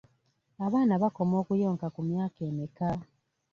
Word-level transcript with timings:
Abaana 0.65 0.93
bakoma 1.03 1.35
okuyonka 1.41 1.87
ku 1.95 2.01
myaka 2.09 2.39
emeka? 2.49 2.89